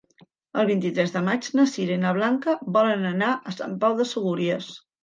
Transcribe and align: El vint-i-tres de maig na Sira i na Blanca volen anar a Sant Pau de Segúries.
El 0.61 0.63
vint-i-tres 0.69 1.13
de 1.17 1.21
maig 1.27 1.51
na 1.59 1.67
Sira 1.73 1.99
i 1.99 2.01
na 2.07 2.15
Blanca 2.21 2.59
volen 2.79 3.07
anar 3.15 3.31
a 3.53 3.57
Sant 3.61 3.79
Pau 3.87 3.99
de 4.03 4.13
Segúries. 4.17 4.77